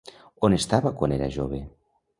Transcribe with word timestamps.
On 0.47 0.55
estava 0.57 0.93
quan 1.03 1.15
era 1.19 1.31
jove? 1.39 1.63